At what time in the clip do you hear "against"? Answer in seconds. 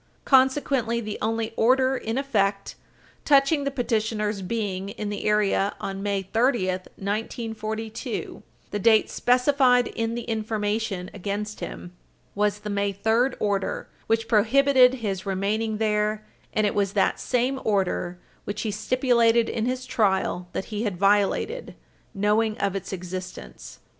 11.13-11.59